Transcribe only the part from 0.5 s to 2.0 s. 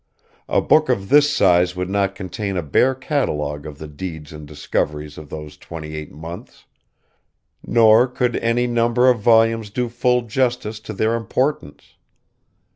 book of this size would